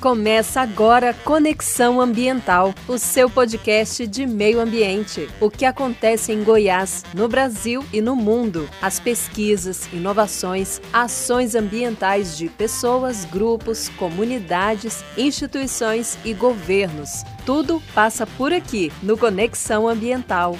Começa 0.00 0.62
agora 0.62 1.12
Conexão 1.12 2.00
Ambiental, 2.00 2.74
o 2.88 2.96
seu 2.96 3.28
podcast 3.28 4.06
de 4.06 4.26
meio 4.26 4.58
ambiente. 4.58 5.28
O 5.38 5.50
que 5.50 5.66
acontece 5.66 6.32
em 6.32 6.42
Goiás, 6.42 7.04
no 7.12 7.28
Brasil 7.28 7.84
e 7.92 8.00
no 8.00 8.16
mundo. 8.16 8.66
As 8.80 8.98
pesquisas, 8.98 9.86
inovações, 9.92 10.80
ações 10.90 11.54
ambientais 11.54 12.38
de 12.38 12.48
pessoas, 12.48 13.26
grupos, 13.26 13.90
comunidades, 13.90 15.04
instituições 15.18 16.16
e 16.24 16.32
governos. 16.32 17.22
Tudo 17.44 17.82
passa 17.94 18.26
por 18.26 18.54
aqui 18.54 18.90
no 19.02 19.18
Conexão 19.18 19.86
Ambiental. 19.86 20.56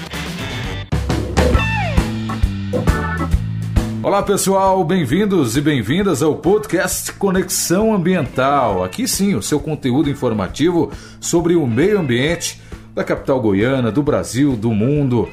Olá 4.02 4.22
pessoal, 4.22 4.82
bem-vindos 4.82 5.58
e 5.58 5.60
bem-vindas 5.60 6.22
ao 6.22 6.34
podcast 6.34 7.12
Conexão 7.12 7.92
Ambiental. 7.94 8.82
Aqui 8.82 9.06
sim, 9.06 9.34
o 9.34 9.42
seu 9.42 9.60
conteúdo 9.60 10.08
informativo 10.08 10.90
sobre 11.20 11.54
o 11.54 11.66
meio 11.66 12.00
ambiente 12.00 12.62
da 12.94 13.04
capital 13.04 13.38
goiana, 13.42 13.92
do 13.92 14.02
Brasil, 14.02 14.56
do 14.56 14.70
mundo. 14.70 15.28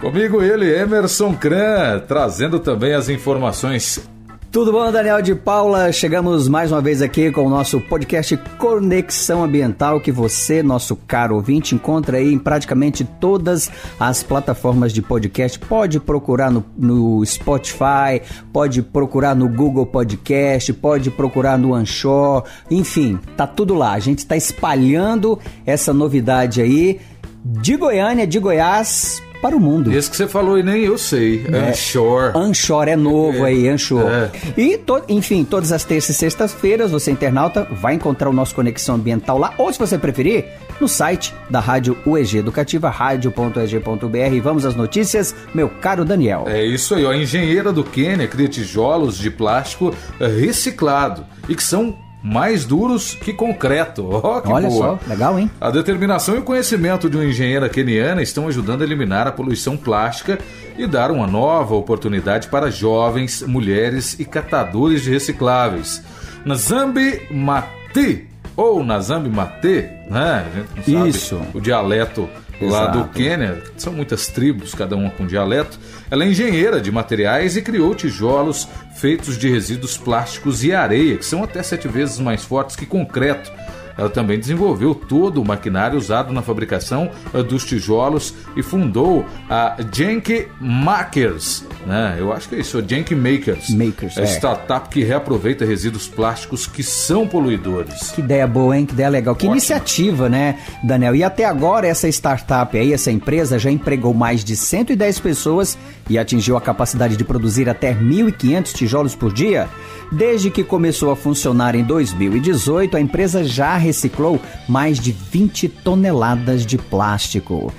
Comigo 0.00 0.42
ele, 0.42 0.76
Emerson 0.76 1.36
Kran, 1.36 2.00
trazendo 2.00 2.58
também 2.58 2.94
as 2.94 3.08
informações 3.08 4.00
tudo 4.50 4.72
bom, 4.72 4.90
Daniel 4.90 5.22
de 5.22 5.32
Paula? 5.32 5.92
Chegamos 5.92 6.48
mais 6.48 6.72
uma 6.72 6.80
vez 6.80 7.00
aqui 7.00 7.30
com 7.30 7.46
o 7.46 7.48
nosso 7.48 7.80
podcast 7.80 8.36
Conexão 8.58 9.44
Ambiental, 9.44 10.00
que 10.00 10.10
você, 10.10 10.60
nosso 10.60 10.96
caro 10.96 11.36
ouvinte, 11.36 11.74
encontra 11.76 12.16
aí 12.16 12.32
em 12.32 12.38
praticamente 12.38 13.04
todas 13.04 13.70
as 13.98 14.24
plataformas 14.24 14.92
de 14.92 15.00
podcast. 15.00 15.56
Pode 15.56 16.00
procurar 16.00 16.50
no, 16.50 16.64
no 16.76 17.24
Spotify, 17.24 18.20
pode 18.52 18.82
procurar 18.82 19.36
no 19.36 19.48
Google 19.48 19.86
Podcast, 19.86 20.72
pode 20.72 21.12
procurar 21.12 21.56
no 21.56 21.72
Anchor, 21.72 22.44
enfim, 22.68 23.20
tá 23.36 23.46
tudo 23.46 23.74
lá. 23.74 23.92
A 23.92 24.00
gente 24.00 24.18
está 24.18 24.36
espalhando 24.36 25.38
essa 25.64 25.94
novidade 25.94 26.60
aí 26.60 26.98
de 27.44 27.76
Goiânia, 27.76 28.26
de 28.26 28.40
Goiás 28.40 29.22
para 29.40 29.56
o 29.56 29.60
mundo. 29.60 29.92
Esse 29.92 30.10
que 30.10 30.16
você 30.16 30.28
falou 30.28 30.58
e 30.58 30.62
nem 30.62 30.84
eu 30.84 30.98
sei. 30.98 31.44
É, 31.50 31.70
Anshore. 31.70 32.36
Anshore 32.36 32.90
é 32.90 32.96
novo 32.96 33.46
é. 33.46 33.48
aí, 33.48 33.68
Anshore. 33.68 34.06
É. 34.06 34.30
E, 34.56 34.78
to, 34.78 35.02
enfim, 35.08 35.44
todas 35.44 35.72
as 35.72 35.84
terças 35.84 36.16
e 36.16 36.18
sextas-feiras, 36.18 36.90
você 36.90 37.10
internauta 37.10 37.66
vai 37.70 37.94
encontrar 37.94 38.28
o 38.28 38.32
nosso 38.32 38.54
Conexão 38.54 38.96
Ambiental 38.96 39.38
lá, 39.38 39.54
ou 39.58 39.72
se 39.72 39.78
você 39.78 39.98
preferir, 39.98 40.44
no 40.80 40.88
site 40.88 41.34
da 41.48 41.60
Rádio 41.60 41.96
UEG 42.06 42.38
Educativa, 42.38 42.88
rádio.eg.br. 42.88 44.42
Vamos 44.42 44.64
às 44.64 44.74
notícias, 44.74 45.34
meu 45.54 45.68
caro 45.68 46.04
Daniel. 46.04 46.44
É 46.46 46.64
isso 46.64 46.94
aí, 46.94 47.04
ó. 47.04 47.10
A 47.10 47.16
engenheira 47.16 47.72
do 47.72 47.84
Quênia 47.84 48.26
cria 48.26 48.48
tijolos 48.48 49.18
de 49.18 49.30
plástico 49.30 49.94
reciclado 50.18 51.26
e 51.48 51.54
que 51.54 51.62
são 51.62 51.96
mais 52.22 52.64
duros 52.64 53.14
que 53.14 53.32
concreto. 53.32 54.08
Oh, 54.22 54.40
que 54.40 54.48
Olha 54.52 54.68
boa. 54.68 54.98
só, 55.02 55.10
legal, 55.10 55.38
hein? 55.38 55.50
A 55.60 55.70
determinação 55.70 56.34
e 56.34 56.38
o 56.38 56.42
conhecimento 56.42 57.08
de 57.08 57.16
uma 57.16 57.24
engenheira 57.24 57.68
keniana 57.68 58.22
estão 58.22 58.48
ajudando 58.48 58.82
a 58.82 58.84
eliminar 58.84 59.26
a 59.26 59.32
poluição 59.32 59.76
plástica 59.76 60.38
e 60.76 60.86
dar 60.86 61.10
uma 61.10 61.26
nova 61.26 61.74
oportunidade 61.74 62.48
para 62.48 62.70
jovens, 62.70 63.42
mulheres 63.42 64.18
e 64.18 64.24
catadores 64.24 65.02
de 65.02 65.10
recicláveis. 65.10 66.02
Nazambi 66.44 67.22
Mati, 67.30 68.26
ou 68.56 68.84
Nazambi 68.84 69.30
Mate, 69.30 69.88
né? 70.10 70.46
A 70.52 70.56
gente 70.76 70.90
não 70.90 70.98
sabe 70.98 71.08
Isso. 71.10 71.40
o 71.54 71.60
dialeto 71.60 72.28
lá 72.60 72.82
Exato. 72.82 72.98
do 72.98 73.08
Quênia, 73.08 73.62
são 73.76 73.92
muitas 73.92 74.26
tribos, 74.28 74.74
cada 74.74 74.96
uma 74.96 75.10
com 75.10 75.26
dialeto. 75.26 75.78
Ela 76.10 76.24
é 76.24 76.28
engenheira 76.28 76.80
de 76.80 76.90
materiais 76.90 77.56
e 77.56 77.62
criou 77.62 77.94
tijolos 77.94 78.68
feitos 78.96 79.38
de 79.38 79.48
resíduos 79.48 79.96
plásticos 79.96 80.62
e 80.62 80.72
areia, 80.72 81.16
que 81.16 81.24
são 81.24 81.42
até 81.42 81.62
sete 81.62 81.88
vezes 81.88 82.18
mais 82.18 82.44
fortes 82.44 82.76
que 82.76 82.84
concreto. 82.84 83.50
Ela 83.96 84.08
também 84.08 84.38
desenvolveu 84.38 84.94
todo 84.94 85.40
o 85.40 85.44
maquinário 85.44 85.98
usado 85.98 86.32
na 86.32 86.42
fabricação 86.42 87.10
eh, 87.34 87.42
dos 87.42 87.64
tijolos 87.64 88.34
e 88.56 88.62
fundou 88.62 89.24
a 89.48 89.76
Genk 89.92 90.48
Makers, 90.60 91.64
né? 91.86 92.16
Eu 92.18 92.32
acho 92.32 92.48
que 92.48 92.56
é 92.56 92.58
isso, 92.60 92.82
Genk 92.86 93.14
Makers. 93.14 93.70
Makers, 93.70 94.16
é 94.16 94.22
é. 94.22 94.24
startup 94.24 94.88
que 94.88 95.02
reaproveita 95.02 95.64
resíduos 95.64 96.08
plásticos 96.08 96.66
que 96.66 96.82
são 96.82 97.26
poluidores. 97.26 98.12
Que 98.12 98.20
ideia 98.20 98.46
boa, 98.46 98.76
hein? 98.76 98.86
Que 98.86 98.92
ideia 98.92 99.08
legal. 99.08 99.34
Que 99.34 99.46
Ótimo. 99.46 99.54
iniciativa, 99.54 100.28
né, 100.28 100.58
Daniel? 100.82 101.14
E 101.14 101.24
até 101.24 101.44
agora 101.44 101.86
essa 101.86 102.08
startup 102.08 102.76
aí, 102.76 102.92
essa 102.92 103.10
empresa 103.10 103.58
já 103.58 103.70
empregou 103.70 104.14
mais 104.14 104.44
de 104.44 104.56
110 104.56 105.18
pessoas 105.20 105.78
e 106.08 106.18
atingiu 106.18 106.56
a 106.56 106.60
capacidade 106.60 107.16
de 107.16 107.24
produzir 107.24 107.68
até 107.68 107.94
1.500 107.94 108.72
tijolos 108.72 109.14
por 109.14 109.32
dia. 109.32 109.68
Desde 110.12 110.50
que 110.50 110.64
começou 110.64 111.12
a 111.12 111.16
funcionar 111.16 111.74
em 111.76 111.84
2018, 111.84 112.96
a 112.96 113.00
empresa 113.00 113.44
já 113.44 113.76
reciclou 113.80 114.40
mais 114.68 115.00
de 115.00 115.10
20 115.10 115.68
toneladas 115.68 116.64
de 116.64 116.78
plástico. 116.78 117.72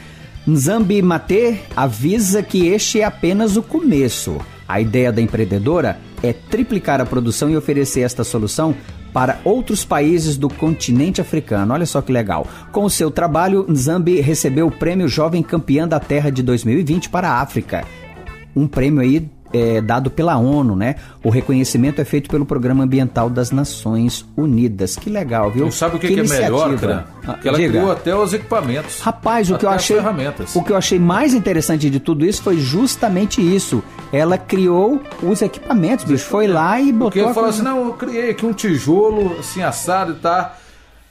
Nzambi 0.46 1.02
Mate 1.02 1.62
avisa 1.76 2.42
que 2.42 2.68
este 2.68 3.00
é 3.00 3.06
apenas 3.06 3.56
o 3.56 3.64
começo. 3.64 4.38
A 4.68 4.82
ideia 4.82 5.12
da 5.12 5.22
empreendedora 5.22 6.00
é 6.24 6.34
triplicar 6.34 7.00
a 7.00 7.06
produção 7.06 7.50
e 7.50 7.56
oferecer 7.56 8.02
esta 8.02 8.24
solução 8.24 8.76
para 9.14 9.40
outros 9.44 9.84
países 9.84 10.38
do 10.38 10.50
continente 10.50 11.22
africano. 11.22 11.74
Olha 11.74 11.86
só 11.86 12.02
que 12.02 12.12
legal. 12.12 12.48
Com 12.72 12.86
o 12.86 12.90
seu 12.90 13.12
trabalho, 13.12 13.66
Nzambi 13.70 14.22
recebeu 14.22 14.68
o 14.68 14.72
prêmio 14.72 15.08
Jovem 15.08 15.44
Campeã 15.44 15.88
da 15.88 16.00
Terra 16.00 16.30
de 16.30 16.42
2020 16.42 17.10
para 17.10 17.30
a 17.30 17.42
África. 17.42 17.86
Um 18.56 18.68
prêmio 18.68 19.02
aí 19.02 19.30
é, 19.54 19.82
dado 19.82 20.10
pela 20.10 20.38
ONU, 20.38 20.76
né? 20.76 20.96
O 21.24 21.30
reconhecimento 21.30 22.00
é 22.02 22.06
feito 22.06 22.30
pelo 22.30 22.46
Programa 22.46 22.84
Ambiental 22.84 23.30
das 23.30 23.52
Nações 23.52 24.26
Unidas. 24.36 24.96
Que 24.96 25.10
legal, 25.10 25.52
viu? 25.52 25.66
Não 25.66 25.72
sabe 25.72 25.96
o 25.96 26.00
que, 26.00 26.08
que 26.08 26.20
é 26.20 26.24
melhor, 26.24 26.76
cara? 26.78 27.06
Ah, 27.28 27.34
Que 27.34 27.48
ela 27.48 27.58
diga. 27.58 27.70
criou 27.74 27.92
até 27.92 28.16
os 28.16 28.34
equipamentos. 28.34 29.00
Rapaz, 29.02 29.50
o 29.52 29.58
que 29.58 29.66
eu 29.66 29.70
achei 29.70 29.98
o 30.56 30.64
que 30.64 30.72
eu 30.72 30.78
achei 30.78 30.98
mais 31.00 31.34
interessante 31.34 31.90
de 31.90 32.00
tudo 32.00 32.26
isso 32.26 32.42
foi 32.42 32.58
justamente 32.60 33.42
isso. 33.42 33.84
Ela 34.12 34.38
criou 34.38 35.00
os 35.22 35.42
equipamentos, 35.42 36.06
bicho. 36.06 36.26
Foi 36.26 36.48
lá 36.48 36.80
e 36.82 36.92
botou 36.92 37.12
Porque 37.12 37.22
fala 37.22 37.34
coisa- 37.34 37.50
assim, 37.50 37.62
não, 37.64 37.86
eu 37.88 37.94
criei 37.94 38.32
aqui 38.32 38.46
um 38.46 38.54
tijolo 38.54 39.36
assim 39.40 39.62
assado 39.62 40.14
e 40.14 40.16
tá. 40.16 40.56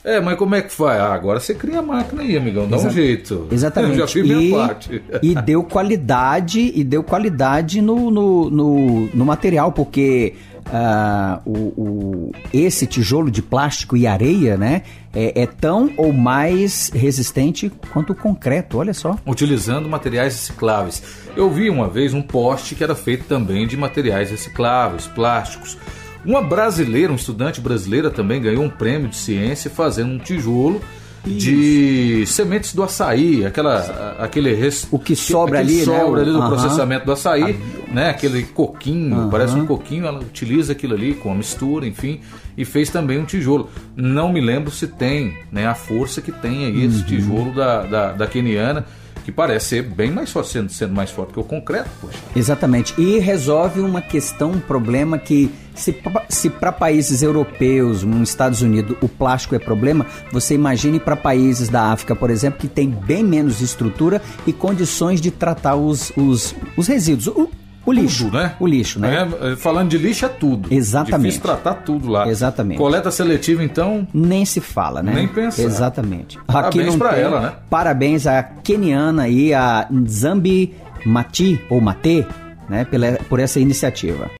É, 0.02 0.18
mas 0.20 0.38
como 0.38 0.54
é 0.54 0.62
que 0.62 0.72
faz? 0.72 0.98
Ah, 1.00 1.12
agora 1.12 1.38
você 1.40 1.54
cria 1.54 1.80
a 1.80 1.82
máquina 1.82 2.22
aí, 2.22 2.36
amigão, 2.36 2.66
dá 2.66 2.76
um 2.76 2.80
Exa- 2.80 2.90
jeito. 2.90 3.46
Exatamente. 3.50 3.92
Eu 3.98 3.98
já 4.00 4.06
fiz 4.06 4.24
e, 4.24 4.34
minha 4.34 4.56
parte. 4.66 5.02
e 5.22 5.34
deu 5.34 5.62
qualidade 5.62 6.72
e 6.74 6.82
deu 6.82 7.02
qualidade 7.02 7.82
no, 7.82 8.10
no, 8.10 8.48
no, 8.50 9.06
no 9.12 9.24
material, 9.26 9.72
porque 9.72 10.34
ah, 10.72 11.40
o, 11.44 11.50
o- 11.76 12.32
esse 12.52 12.86
tijolo 12.86 13.30
de 13.30 13.42
plástico 13.42 13.94
e 13.96 14.06
areia, 14.06 14.56
né, 14.56 14.82
é, 15.12 15.42
é 15.42 15.46
tão 15.46 15.90
ou 15.98 16.12
mais 16.12 16.90
resistente 16.94 17.70
quanto 17.92 18.14
o 18.14 18.16
concreto. 18.16 18.78
Olha 18.78 18.94
só. 18.94 19.16
Utilizando 19.26 19.86
materiais 19.88 20.34
recicláveis. 20.34 21.02
Eu 21.36 21.50
vi 21.50 21.68
uma 21.68 21.88
vez 21.88 22.14
um 22.14 22.22
poste 22.22 22.74
que 22.74 22.82
era 22.82 22.94
feito 22.94 23.24
também 23.24 23.66
de 23.66 23.76
materiais 23.76 24.30
recicláveis, 24.30 25.06
plásticos. 25.08 25.76
Uma 26.24 26.42
brasileira, 26.42 27.12
um 27.12 27.16
estudante 27.16 27.60
brasileira 27.60 28.10
também 28.10 28.40
ganhou 28.42 28.62
um 28.64 28.68
prêmio 28.70 29.08
de 29.08 29.16
ciência 29.16 29.70
fazendo 29.70 30.10
um 30.12 30.18
tijolo 30.18 30.80
de 31.24 32.24
sementes 32.26 32.74
do 32.74 32.82
açaí, 32.82 33.44
aquela, 33.44 34.16
aquele 34.18 34.54
res- 34.54 34.86
O 34.90 34.98
que 34.98 35.14
sobra 35.14 35.60
aquele 35.60 35.80
ali, 35.82 35.90
né? 35.90 35.98
sobra 36.00 36.22
ali 36.22 36.32
do 36.32 36.38
processamento 36.46 37.04
do 37.06 37.12
açaí, 37.12 37.58
né? 37.92 38.10
Aquele 38.10 38.42
coquinho, 38.44 39.28
parece 39.30 39.54
um 39.54 39.66
coquinho, 39.66 40.06
ela 40.06 40.18
utiliza 40.20 40.72
aquilo 40.72 40.94
ali 40.94 41.14
com 41.14 41.30
a 41.30 41.34
mistura, 41.34 41.86
enfim, 41.86 42.20
e 42.56 42.64
fez 42.64 42.88
também 42.90 43.18
um 43.18 43.24
tijolo. 43.24 43.68
Não 43.94 44.32
me 44.32 44.40
lembro 44.40 44.70
se 44.70 44.86
tem, 44.86 45.34
né, 45.52 45.66
a 45.66 45.74
força 45.74 46.20
que 46.22 46.32
tem 46.32 46.64
aí 46.66 46.78
Uhum. 46.84 46.88
esse 46.90 47.04
tijolo 47.04 47.52
da, 47.54 47.82
da, 47.82 48.12
da 48.12 48.26
keniana, 48.26 48.86
que 49.24 49.30
parece 49.30 49.66
ser 49.66 49.82
bem 49.82 50.10
mais 50.10 50.30
forte, 50.30 50.48
sendo, 50.50 50.72
sendo 50.72 50.94
mais 50.94 51.10
forte 51.10 51.34
que 51.34 51.40
o 51.40 51.44
concreto, 51.44 51.90
poxa. 52.00 52.16
Exatamente. 52.34 52.94
E 52.98 53.18
resolve 53.18 53.80
uma 53.80 54.00
questão, 54.00 54.52
um 54.52 54.58
problema 54.60 55.18
que, 55.18 55.50
se, 55.80 55.96
se 56.28 56.50
para 56.50 56.70
países 56.72 57.22
europeus, 57.22 58.02
nos 58.04 58.28
Estados 58.28 58.62
Unidos, 58.62 58.96
o 59.00 59.08
plástico 59.08 59.54
é 59.54 59.58
problema, 59.58 60.06
você 60.32 60.54
imagine 60.54 61.00
para 61.00 61.16
países 61.16 61.68
da 61.68 61.84
África, 61.92 62.14
por 62.14 62.30
exemplo, 62.30 62.58
que 62.60 62.68
tem 62.68 62.88
bem 62.88 63.24
menos 63.24 63.60
estrutura 63.60 64.20
e 64.46 64.52
condições 64.52 65.20
de 65.20 65.30
tratar 65.30 65.74
os, 65.76 66.12
os, 66.16 66.54
os 66.76 66.86
resíduos. 66.86 67.26
O, 67.28 67.50
o 67.86 67.92
lixo. 67.92 68.24
Tudo, 68.24 68.36
né? 68.36 68.54
O 68.60 68.66
lixo, 68.66 69.00
né? 69.00 69.28
É, 69.40 69.56
falando 69.56 69.88
de 69.88 69.98
lixo 69.98 70.26
é 70.26 70.28
tudo. 70.28 70.72
Exatamente. 70.72 71.16
Difícil 71.22 71.40
tratar 71.42 71.74
tudo 71.74 72.08
lá. 72.10 72.28
Exatamente. 72.28 72.78
Coleta 72.78 73.10
seletiva, 73.10 73.64
então, 73.64 74.06
Nem 74.12 74.44
se 74.44 74.60
fala, 74.60 75.02
né? 75.02 75.12
Nem 75.14 75.26
pensar. 75.28 75.62
Exatamente. 75.62 76.38
Parabéns 76.46 76.94
tem- 76.94 77.08
ela, 77.18 77.40
né? 77.40 77.52
Parabéns 77.68 78.26
à 78.26 78.42
keniana 78.42 79.28
e 79.28 79.54
a 79.54 79.86
Nzambi 79.90 80.74
Mati, 81.06 81.60
ou 81.70 81.80
Mate, 81.80 82.26
né, 82.68 82.84
pela, 82.84 83.12
por 83.28 83.40
essa 83.40 83.58
iniciativa. 83.58 84.30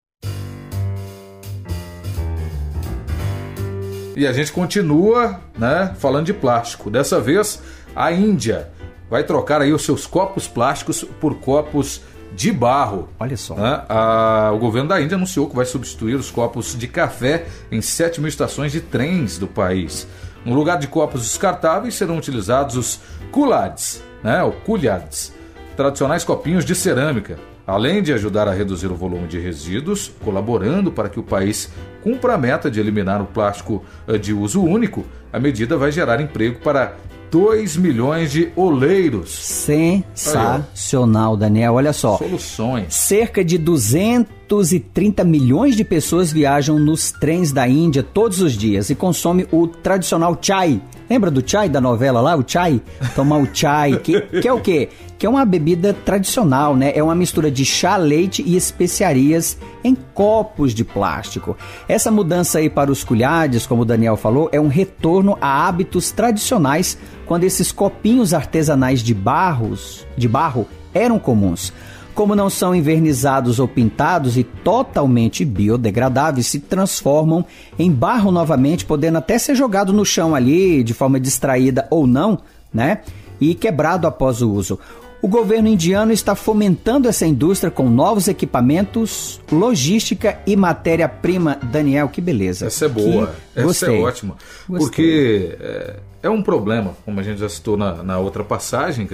E 4.20 4.26
a 4.26 4.34
gente 4.34 4.52
continua, 4.52 5.40
né, 5.58 5.94
falando 5.96 6.26
de 6.26 6.34
plástico. 6.34 6.90
Dessa 6.90 7.19
vez, 7.19 7.62
a 7.96 8.12
Índia 8.12 8.69
vai 9.08 9.25
trocar 9.25 9.62
aí 9.62 9.72
os 9.72 9.82
seus 9.82 10.06
copos 10.06 10.46
plásticos 10.46 11.02
por 11.19 11.37
copos 11.37 12.02
de 12.31 12.52
barro. 12.52 13.08
Olha 13.19 13.34
só. 13.34 13.55
Né? 13.55 13.82
A, 13.88 14.52
o 14.55 14.58
governo 14.58 14.90
da 14.90 15.00
Índia 15.00 15.17
anunciou 15.17 15.49
que 15.49 15.56
vai 15.56 15.64
substituir 15.64 16.17
os 16.17 16.31
copos 16.31 16.78
de 16.78 16.87
café 16.87 17.46
em 17.72 17.81
7 17.81 18.20
mil 18.20 18.28
estações 18.28 18.72
de 18.72 18.82
trens 18.82 19.38
do 19.38 19.46
país. 19.46 20.06
No 20.44 20.55
lugar 20.55 20.76
de 20.76 20.87
copos 20.87 21.22
descartáveis 21.22 21.94
serão 21.94 22.19
utilizados 22.19 22.76
os 22.76 23.00
culads, 23.32 24.05
né? 24.22 24.43
ou 24.43 24.52
culhads, 24.52 25.32
tradicionais 25.78 26.25
copinhos 26.25 26.67
de 26.67 26.75
cerâmica, 26.75 27.38
além 27.66 28.02
de 28.02 28.12
ajudar 28.12 28.48
a 28.48 28.52
reduzir 28.52 28.88
o 28.88 28.94
volume 28.94 29.26
de 29.26 29.38
resíduos, 29.38 30.10
colaborando 30.24 30.90
para 30.90 31.08
que 31.08 31.20
o 31.20 31.22
país 31.22 31.70
cumpra 32.02 32.34
a 32.34 32.38
meta 32.38 32.70
de 32.70 32.80
eliminar 32.80 33.22
o 33.22 33.26
plástico 33.26 33.84
eh, 34.08 34.18
de 34.18 34.32
uso 34.32 34.62
único. 34.62 35.04
A 35.32 35.38
medida 35.38 35.76
vai 35.76 35.92
gerar 35.92 36.20
emprego 36.20 36.58
para 36.60 36.96
2 37.30 37.76
milhões 37.76 38.32
de 38.32 38.50
oleiros. 38.56 39.30
Sensacional, 39.30 41.36
Daniel. 41.36 41.74
Olha 41.74 41.92
só. 41.92 42.18
Soluções. 42.18 42.92
Cerca 42.92 43.44
de 43.44 43.56
230 43.56 45.22
milhões 45.22 45.76
de 45.76 45.84
pessoas 45.84 46.32
viajam 46.32 46.76
nos 46.78 47.12
trens 47.12 47.52
da 47.52 47.68
Índia 47.68 48.02
todos 48.02 48.42
os 48.42 48.54
dias 48.54 48.90
e 48.90 48.96
consomem 48.96 49.46
o 49.52 49.68
tradicional 49.68 50.36
chai. 50.40 50.82
Lembra 51.10 51.28
do 51.28 51.42
chai 51.44 51.68
da 51.68 51.80
novela 51.80 52.20
lá, 52.20 52.36
o 52.36 52.44
chai? 52.46 52.80
Tomar 53.16 53.38
o 53.38 53.48
chai, 53.52 53.98
que, 53.98 54.20
que 54.20 54.46
é 54.46 54.52
o 54.52 54.60
quê? 54.60 54.90
Que 55.18 55.26
é 55.26 55.28
uma 55.28 55.44
bebida 55.44 55.92
tradicional, 55.92 56.76
né? 56.76 56.92
É 56.94 57.02
uma 57.02 57.16
mistura 57.16 57.50
de 57.50 57.64
chá, 57.64 57.96
leite 57.96 58.44
e 58.46 58.54
especiarias 58.54 59.58
em 59.82 59.96
copos 60.14 60.72
de 60.72 60.84
plástico. 60.84 61.56
Essa 61.88 62.12
mudança 62.12 62.60
aí 62.60 62.70
para 62.70 62.92
os 62.92 63.02
colhades, 63.02 63.66
como 63.66 63.82
o 63.82 63.84
Daniel 63.84 64.16
falou, 64.16 64.48
é 64.52 64.60
um 64.60 64.68
retorno 64.68 65.36
a 65.40 65.66
hábitos 65.66 66.12
tradicionais 66.12 66.96
quando 67.26 67.42
esses 67.42 67.72
copinhos 67.72 68.32
artesanais 68.32 69.02
de 69.02 69.12
barros, 69.12 70.06
de 70.16 70.28
barro 70.28 70.68
eram 70.94 71.18
comuns. 71.18 71.72
Como 72.20 72.34
não 72.37 72.50
são 72.50 72.75
envernizados 72.75 73.58
ou 73.58 73.67
pintados 73.67 74.37
e 74.37 74.44
totalmente 74.44 75.43
biodegradáveis, 75.43 76.49
se 76.49 76.61
transformam 76.61 77.46
em 77.78 77.90
barro 77.90 78.31
novamente, 78.31 78.84
podendo 78.84 79.17
até 79.17 79.38
ser 79.38 79.55
jogado 79.55 79.90
no 79.90 80.05
chão 80.05 80.34
ali 80.34 80.84
de 80.84 80.93
forma 80.93 81.19
distraída 81.19 81.88
ou 81.88 82.06
não, 82.06 82.38
né? 82.75 83.00
E 83.40 83.55
quebrado 83.55 84.06
após 84.06 84.43
o 84.43 84.50
uso. 84.50 84.78
O 85.22 85.28
governo 85.28 85.69
indiano 85.69 86.12
está 86.12 86.34
fomentando 86.34 87.08
essa 87.08 87.26
indústria 87.26 87.70
com 87.70 87.88
novos 87.88 88.28
equipamentos, 88.28 89.40
logística 89.50 90.38
e 90.46 90.55
matéria-prima. 90.56 91.58
Daniel, 91.72 92.11
que 92.11 92.20
beleza. 92.20 92.67
Essa 92.67 92.84
é 92.84 92.88
boa. 92.88 93.28
Que... 93.28 93.61
Essa 93.61 93.67
Gostei. 93.67 93.99
é 93.99 94.02
ótima. 94.02 94.37
Gostei. 94.69 94.87
Porque 94.87 95.56
é, 95.58 95.96
é, 96.25 96.28
um 96.28 96.43
problema, 96.43 96.94
como 97.02 97.19
a 97.19 97.22
gente 97.22 97.40
já 97.40 97.49
citou 97.49 97.78
na, 97.78 98.02
na 98.02 98.19
outra 98.19 98.44
passagem, 98.44 99.06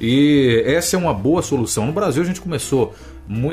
e 0.00 0.62
essa 0.66 0.96
é 0.96 0.98
uma 0.98 1.14
boa 1.14 1.42
solução. 1.42 1.86
No 1.86 1.92
Brasil 1.92 2.22
a 2.22 2.26
gente 2.26 2.40
começou, 2.40 2.94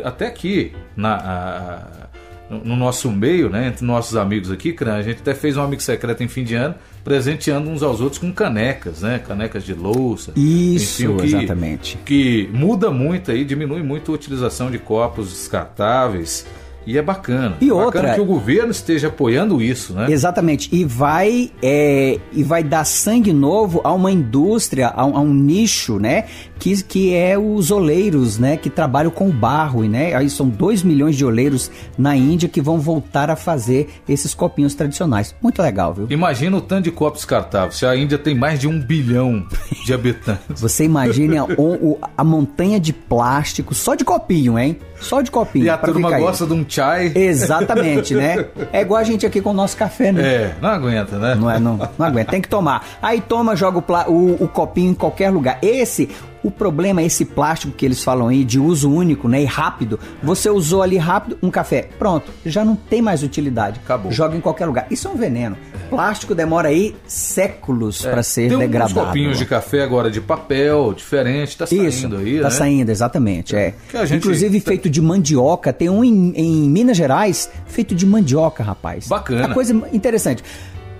até 0.03 0.27
aqui, 0.27 0.73
na, 0.95 1.15
a, 1.15 2.07
no 2.49 2.75
nosso 2.75 3.09
meio, 3.09 3.49
né, 3.49 3.67
entre 3.67 3.85
nossos 3.85 4.17
amigos 4.17 4.51
aqui, 4.51 4.75
a 4.85 5.01
gente 5.01 5.21
até 5.21 5.33
fez 5.33 5.55
um 5.55 5.61
amigo 5.61 5.81
secreto 5.81 6.21
em 6.21 6.27
fim 6.27 6.43
de 6.43 6.55
ano, 6.55 6.75
presenteando 7.03 7.69
uns 7.69 7.81
aos 7.81 8.01
outros 8.01 8.19
com 8.19 8.31
canecas, 8.31 9.01
né? 9.01 9.19
Canecas 9.19 9.63
de 9.63 9.73
louça. 9.73 10.33
Isso, 10.35 11.03
enfim, 11.03 11.17
que, 11.17 11.25
exatamente. 11.25 11.97
Que 12.05 12.49
muda 12.53 12.91
muito 12.91 13.31
aí, 13.31 13.45
diminui 13.45 13.81
muito 13.81 14.11
a 14.11 14.15
utilização 14.15 14.69
de 14.69 14.77
copos 14.77 15.29
descartáveis. 15.29 16.45
E 16.85 16.97
é 16.97 17.01
bacana. 17.01 17.57
E 17.61 17.69
bacana 17.69 17.85
outra 17.85 18.13
que 18.13 18.21
o 18.21 18.25
governo 18.25 18.71
esteja 18.71 19.07
apoiando 19.07 19.61
isso, 19.61 19.93
né? 19.93 20.11
Exatamente. 20.11 20.69
E 20.71 20.83
vai 20.83 21.51
é, 21.61 22.19
e 22.33 22.43
vai 22.43 22.63
dar 22.63 22.85
sangue 22.85 23.31
novo 23.33 23.81
a 23.83 23.91
uma 23.93 24.11
indústria, 24.11 24.87
a 24.87 25.05
um, 25.05 25.17
a 25.17 25.19
um, 25.19 25.33
nicho, 25.33 25.99
né? 25.99 26.25
Que, 26.57 26.81
que 26.83 27.15
é 27.15 27.37
os 27.37 27.71
oleiros, 27.71 28.37
né? 28.37 28.57
Que 28.57 28.69
trabalham 28.69 29.11
com 29.11 29.29
barro, 29.29 29.83
né? 29.83 30.13
Aí 30.15 30.29
são 30.29 30.47
2 30.47 30.83
milhões 30.83 31.15
de 31.15 31.25
oleiros 31.25 31.71
na 31.97 32.15
Índia 32.15 32.49
que 32.49 32.61
vão 32.61 32.79
voltar 32.79 33.29
a 33.29 33.35
fazer 33.35 33.89
esses 34.07 34.33
copinhos 34.33 34.73
tradicionais. 34.73 35.35
Muito 35.41 35.61
legal, 35.61 35.93
viu? 35.93 36.07
Imagina 36.09 36.57
o 36.57 36.61
tanto 36.61 36.85
de 36.85 36.91
copos 36.91 37.21
descartáveis. 37.21 37.75
Se 37.75 37.85
a 37.85 37.95
Índia 37.95 38.17
tem 38.17 38.35
mais 38.35 38.59
de 38.59 38.67
um 38.67 38.79
bilhão 38.79 39.45
de 39.85 39.93
habitantes. 39.93 40.41
Você 40.61 40.83
imagina 40.83 41.45
o, 41.57 41.97
a 42.17 42.23
montanha 42.23 42.79
de 42.79 42.93
plástico 42.93 43.73
só 43.73 43.95
de 43.95 44.03
copinho, 44.03 44.57
hein? 44.57 44.77
Só 44.99 45.21
de 45.21 45.31
copinho. 45.31 45.65
E 45.65 45.69
a 45.69 45.77
turma 45.77 46.17
gosta 46.19 46.45
de 46.45 46.53
um 46.53 46.63
chai. 46.71 47.11
Exatamente, 47.13 48.15
né? 48.15 48.45
É 48.71 48.81
igual 48.81 48.99
a 48.99 49.03
gente 49.03 49.25
aqui 49.25 49.41
com 49.41 49.49
o 49.49 49.53
nosso 49.53 49.75
café, 49.75 50.11
né? 50.11 50.21
É, 50.21 50.55
não 50.61 50.69
aguenta, 50.69 51.17
né? 51.17 51.35
Não, 51.35 51.51
é, 51.51 51.59
não, 51.59 51.77
não 51.97 52.05
aguenta, 52.05 52.31
tem 52.31 52.41
que 52.41 52.47
tomar. 52.47 52.85
Aí 53.01 53.19
toma, 53.19 53.55
joga 53.55 53.79
o, 53.79 54.11
o, 54.11 54.43
o 54.45 54.47
copinho 54.47 54.91
em 54.91 54.93
qualquer 54.93 55.29
lugar. 55.29 55.59
Esse, 55.61 56.09
o 56.43 56.49
problema 56.49 57.01
é 57.01 57.05
esse 57.05 57.25
plástico 57.25 57.73
que 57.73 57.85
eles 57.85 58.03
falam 58.03 58.29
aí 58.29 58.43
de 58.43 58.59
uso 58.59 58.91
único, 58.91 59.27
né? 59.27 59.41
E 59.41 59.45
rápido. 59.45 59.99
Você 60.23 60.49
usou 60.49 60.81
ali 60.81 60.97
rápido 60.97 61.37
um 61.41 61.51
café, 61.51 61.89
pronto, 61.99 62.31
já 62.45 62.63
não 62.63 62.75
tem 62.75 63.01
mais 63.01 63.23
utilidade. 63.23 63.79
Acabou. 63.83 64.11
Joga 64.11 64.37
em 64.37 64.41
qualquer 64.41 64.65
lugar. 64.65 64.87
Isso 64.89 65.07
é 65.07 65.11
um 65.11 65.15
veneno. 65.15 65.57
Plástico 65.91 66.33
demora 66.33 66.69
aí 66.69 66.95
séculos 67.05 68.03
É. 68.03 68.09
para 68.09 68.23
ser 68.23 68.49
Tem 68.49 68.57
degradado. 68.57 68.99
uns 68.99 69.05
copinhos 69.05 69.37
de 69.37 69.45
café 69.45 69.83
agora 69.83 70.09
de 70.09 70.19
papel, 70.21 70.93
diferente, 70.93 71.57
tá 71.57 71.67
saindo 71.67 71.87
Isso, 71.87 72.15
aí, 72.15 72.37
tá 72.37 72.43
né? 72.45 72.49
saindo, 72.49 72.89
exatamente. 72.89 73.55
É. 73.55 73.73
A 73.93 74.05
gente- 74.05 74.19
Inclusive 74.19 74.59
feito 74.61 74.89
de 74.89 75.01
mandioca. 75.01 75.71
Tem 75.73 75.89
um 75.89 76.03
em, 76.03 76.33
em 76.35 76.69
Minas 76.69 76.97
Gerais 76.97 77.49
feito 77.67 77.93
de 77.93 78.05
mandioca, 78.05 78.63
rapaz. 78.63 79.07
Bacana. 79.07 79.47
Uma 79.47 79.53
coisa 79.53 79.73
interessante. 79.93 80.43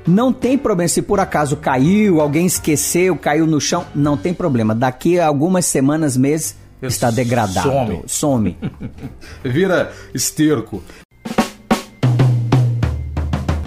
Não 0.06 0.34
tem 0.34 0.58
problema 0.58 0.88
se 0.90 1.02
por 1.02 1.20
acaso 1.20 1.56
caiu, 1.58 2.20
alguém 2.22 2.46
esqueceu, 2.46 3.16
caiu 3.16 3.46
no 3.48 3.62
chão, 3.62 3.86
não 3.96 4.18
tem 4.18 4.34
problema. 4.34 4.74
Daqui 4.76 5.20
a 5.20 5.28
algumas 5.28 5.66
semanas, 5.66 6.18
meses, 6.18 6.56
está 6.82 7.12
degradado. 7.12 7.70
Some. 7.70 8.02
Some. 8.08 8.58
Vira 9.46 9.92
esterco. 10.14 10.84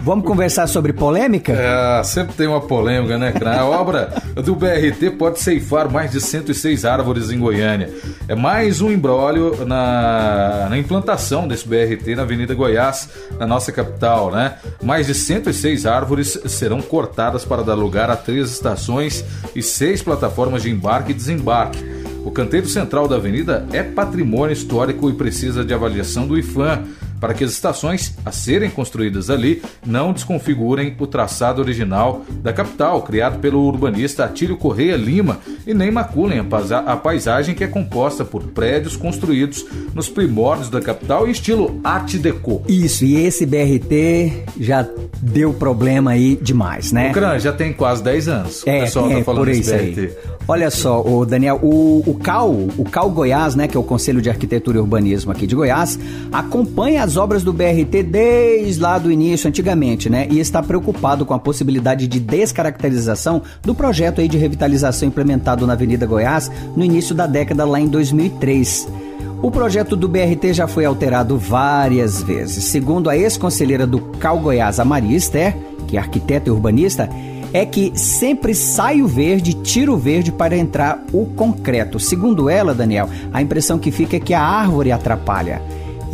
Vamos 0.04 0.26
conversar 0.26 0.66
sobre 0.66 0.92
polêmica? 0.92 1.54
É, 1.54 2.04
sempre 2.04 2.34
tem 2.34 2.46
uma 2.46 2.60
polêmica, 2.60 3.16
né, 3.16 3.32
cara? 3.32 3.60
A 3.60 3.64
obra 3.64 4.12
do 4.44 4.54
BRT 4.54 5.12
pode 5.18 5.40
ceifar 5.40 5.90
mais 5.90 6.10
de 6.10 6.20
106 6.20 6.84
árvores 6.84 7.30
em 7.30 7.38
Goiânia. 7.38 7.88
É 8.28 8.34
mais 8.34 8.82
um 8.82 8.92
embrólio 8.92 9.64
na, 9.64 10.66
na 10.68 10.76
implantação 10.76 11.48
desse 11.48 11.66
BRT 11.66 12.16
na 12.16 12.22
Avenida 12.22 12.54
Goiás, 12.54 13.08
na 13.38 13.46
nossa 13.46 13.72
capital, 13.72 14.30
né? 14.30 14.58
Mais 14.82 15.06
de 15.06 15.14
106 15.14 15.86
árvores 15.86 16.38
serão 16.48 16.82
cortadas 16.82 17.46
para 17.46 17.62
dar 17.62 17.74
lugar 17.74 18.10
a 18.10 18.16
três 18.16 18.50
estações 18.50 19.24
e 19.56 19.62
seis 19.62 20.02
plataformas 20.02 20.64
de 20.64 20.70
embarque 20.70 21.12
e 21.12 21.14
desembarque. 21.14 21.82
O 22.26 22.30
canteiro 22.30 22.68
central 22.68 23.08
da 23.08 23.16
avenida 23.16 23.66
é 23.72 23.82
patrimônio 23.82 24.52
histórico 24.52 25.08
e 25.08 25.14
precisa 25.14 25.64
de 25.64 25.72
avaliação 25.72 26.26
do 26.26 26.38
IFAM 26.38 26.84
para 27.24 27.32
que 27.32 27.42
as 27.42 27.52
estações 27.52 28.14
a 28.22 28.30
serem 28.30 28.68
construídas 28.68 29.30
ali 29.30 29.62
não 29.82 30.12
desconfigurem 30.12 30.94
o 31.00 31.06
traçado 31.06 31.62
original 31.62 32.22
da 32.42 32.52
capital, 32.52 33.00
criado 33.00 33.38
pelo 33.38 33.60
urbanista 33.60 34.26
Atílio 34.26 34.58
Correia 34.58 34.94
Lima, 34.94 35.40
e 35.66 35.72
nem 35.74 35.90
maculem 35.90 36.38
a 36.38 36.44
paisa- 36.44 36.78
a 36.78 36.96
paisagem 36.96 37.54
que 37.54 37.64
é 37.64 37.66
composta 37.66 38.24
por 38.24 38.42
prédios 38.44 38.96
construídos 38.96 39.64
nos 39.94 40.08
primórdios 40.08 40.68
da 40.68 40.80
capital 40.80 41.26
em 41.26 41.30
estilo 41.30 41.80
Art 41.82 42.14
Deco. 42.16 42.62
Isso, 42.68 43.04
e 43.04 43.16
esse 43.24 43.46
BRT 43.46 44.44
já 44.60 44.86
deu 45.20 45.52
problema 45.54 46.10
aí 46.12 46.36
demais, 46.40 46.92
né? 46.92 47.10
O 47.10 47.12
CRAN 47.12 47.38
já 47.38 47.52
tem 47.52 47.72
quase 47.72 48.02
10 48.02 48.28
anos. 48.28 48.62
o 48.62 48.68
É, 48.68 48.80
pessoal 48.80 49.10
é 49.10 49.16
tá 49.18 49.24
falando 49.24 49.40
por 49.44 49.48
isso 49.48 49.74
aí. 49.74 49.92
BRT. 49.92 50.12
Olha 50.46 50.70
só, 50.70 51.00
o 51.02 51.24
Daniel, 51.24 51.58
o, 51.62 52.02
o 52.06 52.14
CAL, 52.16 52.50
o 52.76 52.84
CAL 52.84 53.08
Goiás, 53.10 53.54
né, 53.54 53.66
que 53.66 53.74
é 53.78 53.80
o 53.80 53.82
Conselho 53.82 54.20
de 54.20 54.28
Arquitetura 54.28 54.76
e 54.76 54.80
Urbanismo 54.80 55.32
aqui 55.32 55.46
de 55.46 55.54
Goiás, 55.54 55.98
acompanha 56.30 57.02
as 57.02 57.16
obras 57.16 57.42
do 57.42 57.50
BRT 57.50 58.02
desde 58.02 58.78
lá 58.82 58.98
do 58.98 59.10
início, 59.10 59.48
antigamente, 59.48 60.10
né, 60.10 60.26
e 60.30 60.38
está 60.38 60.62
preocupado 60.62 61.24
com 61.24 61.32
a 61.32 61.38
possibilidade 61.38 62.06
de 62.06 62.20
descaracterização 62.20 63.40
do 63.62 63.74
projeto 63.74 64.20
aí 64.20 64.28
de 64.28 64.36
revitalização 64.36 65.08
implementado 65.08 65.53
na 65.60 65.74
Avenida 65.74 66.06
Goiás 66.06 66.50
no 66.76 66.84
início 66.84 67.14
da 67.14 67.26
década 67.26 67.64
lá 67.64 67.80
em 67.80 67.86
2003. 67.86 68.88
O 69.42 69.50
projeto 69.50 69.94
do 69.94 70.08
BRT 70.08 70.54
já 70.54 70.66
foi 70.66 70.84
alterado 70.84 71.36
várias 71.36 72.22
vezes. 72.22 72.64
Segundo 72.64 73.10
a 73.10 73.16
ex-conselheira 73.16 73.86
do 73.86 74.00
Cal 74.18 74.38
Goiás, 74.38 74.80
a 74.80 74.84
Maria 74.84 75.16
Esther, 75.16 75.56
que 75.86 75.96
é 75.96 76.00
arquiteta 76.00 76.48
e 76.48 76.52
urbanista, 76.52 77.08
é 77.52 77.64
que 77.64 77.92
sempre 77.94 78.54
sai 78.54 79.00
o 79.00 79.06
verde, 79.06 79.54
tira 79.54 79.92
o 79.92 79.96
verde 79.96 80.32
para 80.32 80.56
entrar 80.56 81.04
o 81.12 81.26
concreto. 81.26 82.00
Segundo 82.00 82.50
ela, 82.50 82.74
Daniel, 82.74 83.08
a 83.32 83.40
impressão 83.40 83.78
que 83.78 83.92
fica 83.92 84.16
é 84.16 84.20
que 84.20 84.34
a 84.34 84.42
árvore 84.42 84.90
atrapalha. 84.90 85.62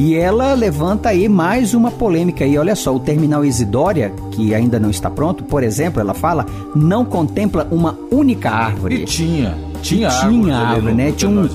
E 0.03 0.15
ela 0.15 0.55
levanta 0.55 1.11
aí 1.11 1.29
mais 1.29 1.75
uma 1.75 1.91
polêmica 1.91 2.43
aí. 2.43 2.57
Olha 2.57 2.75
só, 2.75 2.97
o 2.97 2.99
terminal 2.99 3.45
Isidória, 3.45 4.11
que 4.31 4.55
ainda 4.55 4.81
não 4.81 4.89
está 4.89 5.11
pronto, 5.11 5.45
por 5.45 5.63
exemplo, 5.63 6.01
ela 6.01 6.15
fala, 6.15 6.47
não 6.75 7.05
contempla 7.05 7.69
uma 7.71 7.99
única 8.11 8.49
árvore. 8.49 9.03
E 9.03 9.05
tinha, 9.05 9.59
tinha 9.83 10.09
Tinha 10.09 10.09
árvores 10.09 10.55
ali 10.55 10.75
árvore, 10.75 10.95
né? 10.95 11.13
Tinha 11.13 11.31
um, 11.31 11.47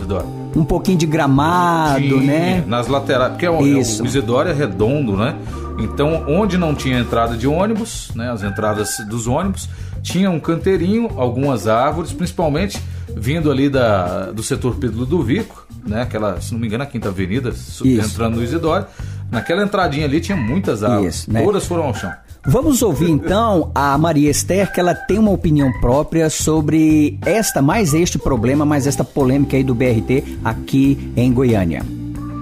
um 0.58 0.64
pouquinho 0.64 0.96
de 0.96 1.08
gramado, 1.08 2.02
Tinha, 2.02 2.22
né? 2.22 2.64
Nas 2.68 2.88
laterais, 2.88 3.32
porque 3.32 3.48
é 3.48 3.50
o, 3.50 3.62
é 3.62 3.64
Isso. 3.64 4.04
o 4.04 4.06
Isidoro 4.06 4.48
é 4.48 4.54
redondo, 4.54 5.18
né? 5.18 5.36
Então, 5.80 6.24
onde 6.28 6.56
não 6.56 6.76
tinha 6.76 7.00
entrada 7.00 7.36
de 7.36 7.48
ônibus, 7.48 8.12
né? 8.14 8.30
As 8.30 8.44
entradas 8.44 9.00
dos 9.10 9.26
ônibus, 9.26 9.68
tinha 10.04 10.30
um 10.30 10.40
canteirinho, 10.40 11.10
algumas 11.18 11.68
árvores, 11.68 12.14
principalmente 12.14 12.80
vindo 13.18 13.50
ali 13.50 13.70
da, 13.70 14.32
do 14.32 14.44
setor 14.44 14.76
Pedro 14.76 15.00
Ludovico, 15.00 15.65
né? 15.86 16.02
Aquela, 16.02 16.40
se 16.42 16.52
não 16.54 16.60
me 16.60 16.68
engano, 16.68 16.84
a 16.84 16.88
Quinta 16.88 17.10
Avenida, 17.10 17.50
Isso. 17.50 17.88
entrando 17.88 18.38
no 18.38 18.44
Isidoro. 18.44 18.86
Naquela 19.32 19.64
entradinha 19.64 20.06
ali 20.06 20.20
tinha 20.22 20.38
muitas 20.38 20.84
árvores. 20.84 21.16
Isso, 21.16 21.34
né? 21.34 21.44
Todas 21.44 21.66
foram 21.66 21.84
ao 21.86 21.94
chão. 21.94 22.12
Vamos 22.48 22.84
ouvir 22.84 23.10
então 23.10 23.72
a 23.74 23.98
Maria 23.98 24.30
Esther, 24.30 24.72
que 24.72 24.80
ela 24.80 24.94
tem 24.94 25.18
uma 25.18 25.32
opinião 25.32 25.72
própria 25.82 26.30
sobre 26.30 27.18
esta, 27.26 27.60
mais 27.60 27.96
este 27.96 28.20
problema, 28.20 28.64
mais 28.64 28.86
esta 28.86 29.04
polêmica 29.04 29.58
aí 29.58 29.64
do 29.64 29.74
BRT 29.74 30.38
aqui 30.44 31.12
em 31.16 31.34
Goiânia. 31.34 31.82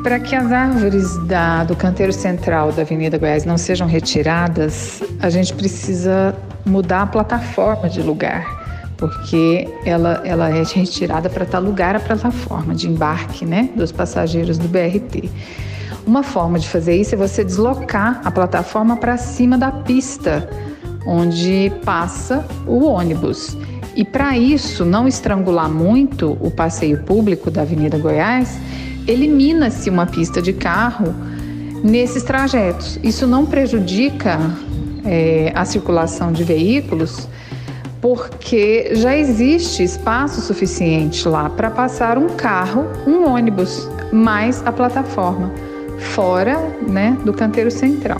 Para 0.04 0.20
que 0.20 0.36
as 0.36 0.52
árvores 0.52 1.18
da, 1.20 1.64
do 1.64 1.78
canteiro 1.78 2.12
central 2.12 2.74
da 2.74 2.82
Avenida 2.82 3.18
Goiás 3.18 3.46
não 3.46 3.58
sejam 3.58 3.88
retiradas, 3.88 5.02
a 5.22 5.30
gente 5.30 5.54
precisa 5.54 6.36
mudar 6.66 7.04
a 7.04 7.08
plataforma 7.08 7.90
de 7.90 8.02
lugar, 8.02 8.63
porque 9.08 9.68
ela, 9.86 10.22
ela 10.24 10.50
é 10.50 10.64
retirada 10.64 11.30
para 11.30 11.44
dar 11.44 11.60
lugar 11.60 11.94
à 11.94 12.00
plataforma 12.00 12.74
de 12.74 12.88
embarque 12.88 13.46
né, 13.46 13.70
dos 13.76 13.92
passageiros 13.92 14.58
do 14.58 14.70
BRT. 14.70 15.30
Uma 16.08 16.24
forma 16.24 16.58
de 16.58 16.70
fazer 16.70 16.96
isso 16.96 17.16
é 17.16 17.18
você 17.18 17.44
deslocar 17.44 18.22
a 18.24 18.32
plataforma 18.32 18.96
para 18.96 19.18
cima 19.18 19.58
da 19.58 19.72
pista 19.72 20.50
onde 21.06 21.70
passa 21.84 22.46
o 22.66 22.86
ônibus. 22.86 23.58
E 23.94 24.06
para 24.06 24.38
isso 24.38 24.86
não 24.86 25.06
estrangular 25.06 25.70
muito 25.70 26.38
o 26.40 26.50
passeio 26.50 27.00
público 27.00 27.52
da 27.52 27.64
Avenida 27.64 27.98
Goiás, 27.98 28.58
elimina-se 29.06 29.90
uma 29.90 30.06
pista 30.06 30.42
de 30.42 30.54
carro 30.54 31.14
nesses 31.84 32.24
trajetos. 32.24 32.98
Isso 33.04 33.28
não 33.28 33.46
prejudica 33.46 34.40
é, 35.04 35.52
a 35.54 35.66
circulação 35.66 36.32
de 36.32 36.44
veículos, 36.44 37.28
porque 38.04 38.90
já 38.96 39.16
existe 39.16 39.82
espaço 39.82 40.42
suficiente 40.42 41.26
lá 41.26 41.50
para 41.50 41.72
passar 41.72 42.18
um 42.18 42.28
carro, 42.28 42.86
um 43.08 43.26
ônibus, 43.26 43.90
mais 44.12 44.62
a 44.68 44.74
plataforma 44.74 45.50
fora 45.98 46.58
né, 46.86 47.18
do 47.24 47.32
canteiro 47.32 47.72
central. 47.72 48.20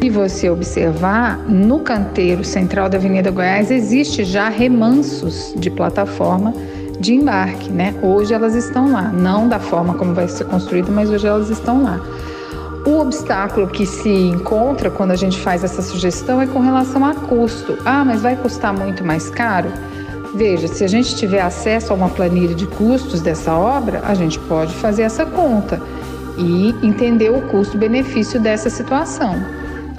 Se 0.00 0.08
você 0.08 0.48
observar, 0.48 1.36
no 1.46 1.80
canteiro 1.80 2.42
central 2.42 2.88
da 2.88 2.96
Avenida 2.96 3.30
Goiás 3.30 3.70
existe 3.70 4.24
já 4.24 4.48
remansos 4.48 5.52
de 5.58 5.70
plataforma 5.70 6.54
de 6.98 7.12
embarque, 7.12 7.70
né? 7.70 7.94
Hoje 8.02 8.32
elas 8.32 8.54
estão 8.54 8.92
lá, 8.92 9.12
não 9.12 9.46
da 9.46 9.58
forma 9.58 9.92
como 9.92 10.14
vai 10.14 10.26
ser 10.26 10.44
construída, 10.44 10.90
mas 10.90 11.10
hoje 11.10 11.26
elas 11.26 11.50
estão 11.50 11.82
lá. 11.82 12.00
O 12.86 12.98
obstáculo 12.98 13.68
que 13.68 13.84
se 13.84 14.08
encontra 14.08 14.90
quando 14.90 15.10
a 15.10 15.16
gente 15.16 15.38
faz 15.38 15.62
essa 15.62 15.82
sugestão 15.82 16.40
é 16.40 16.46
com 16.46 16.60
relação 16.60 17.04
a 17.04 17.14
custo. 17.14 17.76
Ah, 17.84 18.04
mas 18.04 18.22
vai 18.22 18.36
custar 18.36 18.72
muito 18.72 19.04
mais 19.04 19.28
caro? 19.28 19.70
Veja, 20.34 20.68
se 20.68 20.84
a 20.84 20.88
gente 20.88 21.14
tiver 21.16 21.42
acesso 21.42 21.92
a 21.92 21.96
uma 21.96 22.08
planilha 22.08 22.54
de 22.54 22.66
custos 22.66 23.20
dessa 23.20 23.52
obra, 23.54 24.00
a 24.04 24.14
gente 24.14 24.38
pode 24.38 24.72
fazer 24.74 25.02
essa 25.02 25.26
conta 25.26 25.80
e 26.38 26.74
entender 26.82 27.30
o 27.30 27.42
custo-benefício 27.48 28.40
dessa 28.40 28.70
situação. 28.70 29.34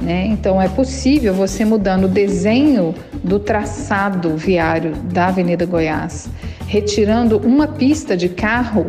Né? 0.02 0.26
Então, 0.28 0.60
é 0.60 0.68
possível 0.68 1.34
você 1.34 1.64
mudando 1.64 2.06
o 2.06 2.08
desenho 2.08 2.96
do 3.24 3.38
traçado 3.38 4.36
viário 4.36 4.94
da 5.12 5.28
Avenida 5.28 5.66
Goiás, 5.66 6.28
retirando 6.66 7.38
uma 7.38 7.68
pista 7.68 8.18
de 8.18 8.28
carro, 8.28 8.88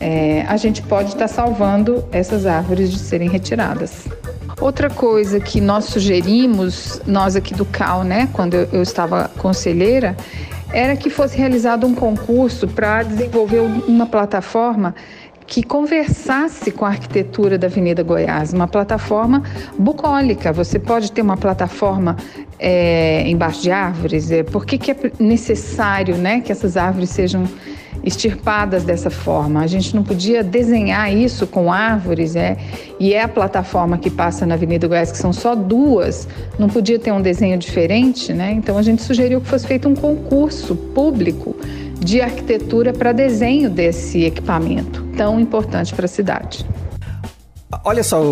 é, 0.00 0.42
a 0.48 0.56
gente 0.56 0.82
pode 0.82 1.10
estar 1.10 1.28
salvando 1.28 2.04
essas 2.12 2.46
árvores 2.46 2.90
de 2.90 2.98
serem 2.98 3.28
retiradas. 3.28 4.06
Outra 4.60 4.88
coisa 4.88 5.40
que 5.40 5.60
nós 5.60 5.86
sugerimos, 5.86 7.00
nós 7.06 7.36
aqui 7.36 7.54
do 7.54 7.64
CAL, 7.64 8.04
né, 8.04 8.28
quando 8.32 8.54
eu, 8.54 8.68
eu 8.72 8.82
estava 8.82 9.28
conselheira, 9.38 10.16
era 10.72 10.96
que 10.96 11.10
fosse 11.10 11.36
realizado 11.36 11.86
um 11.86 11.94
concurso 11.94 12.66
para 12.66 13.02
desenvolver 13.02 13.60
uma 13.60 14.06
plataforma 14.06 14.94
que 15.46 15.62
conversasse 15.62 16.70
com 16.70 16.84
a 16.84 16.88
arquitetura 16.88 17.58
da 17.58 17.66
Avenida 17.66 18.02
Goiás, 18.02 18.52
uma 18.52 18.66
plataforma 18.66 19.42
bucólica. 19.78 20.52
Você 20.52 20.78
pode 20.78 21.12
ter 21.12 21.22
uma 21.22 21.36
plataforma 21.36 22.16
é, 22.58 23.28
embaixo 23.28 23.62
de 23.62 23.70
árvores. 23.70 24.30
É, 24.30 24.42
por 24.42 24.64
que, 24.64 24.78
que 24.78 24.90
é 24.90 24.96
necessário 25.18 26.16
né, 26.16 26.40
que 26.40 26.50
essas 26.50 26.76
árvores 26.76 27.10
sejam 27.10 27.44
extirpadas 28.02 28.84
dessa 28.84 29.10
forma? 29.10 29.60
A 29.60 29.66
gente 29.66 29.94
não 29.94 30.02
podia 30.02 30.42
desenhar 30.42 31.14
isso 31.14 31.46
com 31.46 31.72
árvores, 31.72 32.34
é, 32.36 32.56
e 32.98 33.14
é 33.14 33.22
a 33.22 33.28
plataforma 33.28 33.98
que 33.98 34.10
passa 34.10 34.44
na 34.46 34.54
Avenida 34.54 34.86
Goiás, 34.88 35.12
que 35.12 35.18
são 35.18 35.32
só 35.32 35.54
duas, 35.54 36.26
não 36.58 36.68
podia 36.68 36.98
ter 36.98 37.12
um 37.12 37.22
desenho 37.22 37.58
diferente, 37.58 38.32
né? 38.32 38.52
Então 38.52 38.76
a 38.76 38.82
gente 38.82 39.02
sugeriu 39.02 39.40
que 39.40 39.48
fosse 39.48 39.66
feito 39.66 39.88
um 39.88 39.94
concurso 39.94 40.74
público 40.74 41.56
de 41.98 42.20
arquitetura 42.20 42.92
para 42.92 43.12
desenho 43.12 43.70
desse 43.70 44.24
equipamento 44.24 45.04
tão 45.16 45.40
importante 45.40 45.94
para 45.94 46.04
a 46.04 46.08
cidade. 46.08 46.66
Olha 47.82 48.04
só, 48.04 48.22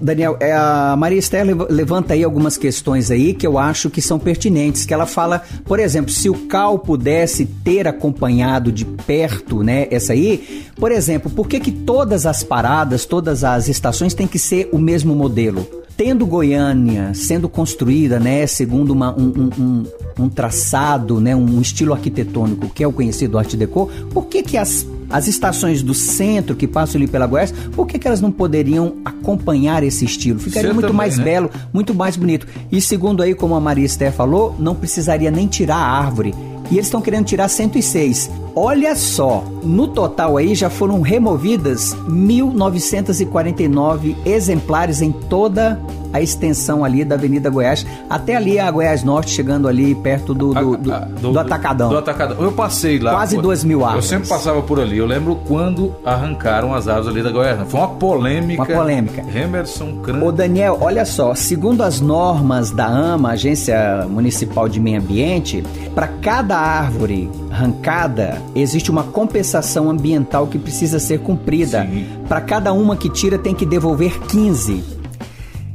Daniel, 0.00 0.36
é, 0.40 0.52
a 0.52 0.94
Maria 0.98 1.18
Esther 1.18 1.46
levanta 1.70 2.14
aí 2.14 2.24
algumas 2.24 2.56
questões 2.56 3.10
aí 3.10 3.32
que 3.32 3.46
eu 3.46 3.58
acho 3.58 3.88
que 3.88 4.02
são 4.02 4.18
pertinentes, 4.18 4.84
que 4.84 4.92
ela 4.92 5.06
fala, 5.06 5.42
por 5.64 5.78
exemplo, 5.78 6.10
se 6.10 6.28
o 6.28 6.46
Cal 6.46 6.78
pudesse 6.78 7.46
ter 7.46 7.86
acompanhado 7.86 8.72
de 8.72 8.84
perto, 8.84 9.62
né, 9.62 9.86
essa 9.90 10.12
aí, 10.12 10.64
por 10.76 10.90
exemplo, 10.90 11.30
por 11.30 11.46
que 11.46 11.60
que 11.60 11.70
todas 11.70 12.26
as 12.26 12.42
paradas, 12.42 13.04
todas 13.06 13.44
as 13.44 13.68
estações 13.68 14.14
têm 14.14 14.26
que 14.26 14.38
ser 14.38 14.68
o 14.72 14.78
mesmo 14.78 15.14
modelo? 15.14 15.66
Tendo 15.96 16.26
Goiânia 16.26 17.12
sendo 17.14 17.48
construída, 17.48 18.18
né, 18.18 18.46
segundo 18.46 18.90
uma, 18.90 19.14
um, 19.16 19.50
um, 19.58 19.84
um, 20.24 20.28
traçado, 20.28 21.20
né, 21.20 21.36
um 21.36 21.60
estilo 21.60 21.92
arquitetônico 21.92 22.68
que 22.70 22.82
é 22.82 22.88
o 22.88 22.92
conhecido 22.92 23.38
Art 23.38 23.54
Deco, 23.54 23.90
por 24.12 24.26
que 24.26 24.42
que 24.42 24.56
as 24.56 24.86
as 25.12 25.28
estações 25.28 25.82
do 25.82 25.94
centro 25.94 26.56
que 26.56 26.66
passam 26.66 26.98
ali 26.98 27.06
pela 27.06 27.26
Goiás, 27.26 27.52
por 27.72 27.86
que, 27.86 27.98
que 27.98 28.08
elas 28.08 28.20
não 28.20 28.32
poderiam 28.32 28.96
acompanhar 29.04 29.84
esse 29.84 30.04
estilo? 30.04 30.40
Ficaria 30.40 30.70
Você 30.70 30.74
muito 30.74 30.86
também, 30.86 30.96
mais 30.96 31.18
né? 31.18 31.24
belo, 31.24 31.50
muito 31.72 31.94
mais 31.94 32.16
bonito. 32.16 32.46
E 32.70 32.80
segundo 32.80 33.22
aí, 33.22 33.34
como 33.34 33.54
a 33.54 33.60
Maria 33.60 33.84
Esther 33.84 34.12
falou, 34.12 34.56
não 34.58 34.74
precisaria 34.74 35.30
nem 35.30 35.46
tirar 35.46 35.76
a 35.76 35.98
árvore. 35.98 36.34
E 36.70 36.76
eles 36.76 36.86
estão 36.86 37.02
querendo 37.02 37.26
tirar 37.26 37.48
106. 37.48 38.30
Olha 38.54 38.94
só, 38.96 39.44
no 39.62 39.88
total 39.88 40.38
aí 40.38 40.54
já 40.54 40.70
foram 40.70 41.02
removidas 41.02 41.94
1949 42.08 44.16
exemplares 44.24 45.02
em 45.02 45.12
toda 45.12 45.78
a 46.12 46.20
extensão 46.20 46.84
ali 46.84 47.04
da 47.04 47.14
Avenida 47.14 47.48
Goiás, 47.50 47.86
até 48.08 48.36
ali 48.36 48.58
a 48.58 48.70
Goiás 48.70 49.02
Norte, 49.02 49.30
chegando 49.30 49.68
ali 49.68 49.94
perto 49.94 50.34
do, 50.34 50.52
do, 50.52 50.76
do, 50.76 50.90
do, 50.90 51.32
do 51.32 51.38
Atacadão. 51.38 51.88
Do 51.88 51.98
Atacadão. 51.98 52.36
Eu 52.40 52.52
passei 52.52 52.98
lá. 52.98 53.12
Quase 53.12 53.38
duas 53.38 53.64
mil 53.64 53.84
árvores. 53.84 54.04
Eu 54.10 54.18
sempre 54.18 54.28
passava 54.28 54.62
por 54.62 54.80
ali. 54.80 54.98
Eu 54.98 55.06
lembro 55.06 55.36
quando 55.46 55.94
arrancaram 56.04 56.74
as 56.74 56.88
árvores 56.88 57.08
ali 57.08 57.22
da 57.22 57.30
Goiás. 57.30 57.58
Foi 57.68 57.80
uma 57.80 57.88
polêmica. 57.88 58.62
Uma 58.62 58.80
polêmica. 58.80 59.24
Emerson 59.34 59.96
Cran. 60.02 60.22
Ô 60.22 60.32
Daniel, 60.32 60.78
olha 60.80 61.04
só. 61.04 61.34
Segundo 61.34 61.82
as 61.82 62.00
normas 62.00 62.70
da 62.70 62.86
AMA, 62.86 63.32
Agência 63.32 64.06
Municipal 64.08 64.68
de 64.68 64.80
Meio 64.80 65.00
Ambiente, 65.00 65.62
para 65.94 66.08
cada 66.08 66.58
árvore 66.58 67.30
arrancada, 67.50 68.40
existe 68.54 68.90
uma 68.90 69.04
compensação 69.04 69.90
ambiental 69.90 70.46
que 70.46 70.58
precisa 70.58 70.98
ser 70.98 71.20
cumprida. 71.20 71.86
Para 72.28 72.40
cada 72.40 72.72
uma 72.72 72.96
que 72.96 73.10
tira, 73.10 73.38
tem 73.38 73.54
que 73.54 73.66
devolver 73.66 74.18
15. 74.20 75.01